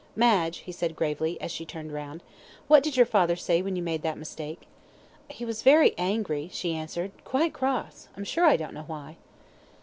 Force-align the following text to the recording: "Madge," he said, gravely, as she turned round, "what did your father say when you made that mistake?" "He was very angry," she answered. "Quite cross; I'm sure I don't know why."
"Madge," 0.15 0.61
he 0.65 0.71
said, 0.71 0.95
gravely, 0.95 1.39
as 1.39 1.51
she 1.51 1.63
turned 1.63 1.91
round, 1.93 2.23
"what 2.67 2.81
did 2.81 2.97
your 2.97 3.05
father 3.05 3.35
say 3.35 3.61
when 3.61 3.75
you 3.75 3.83
made 3.83 4.01
that 4.01 4.17
mistake?" 4.17 4.63
"He 5.29 5.45
was 5.45 5.61
very 5.61 5.93
angry," 5.95 6.49
she 6.51 6.73
answered. 6.73 7.11
"Quite 7.23 7.53
cross; 7.53 8.07
I'm 8.17 8.23
sure 8.23 8.45
I 8.45 8.57
don't 8.57 8.73
know 8.73 8.85
why." 8.87 9.17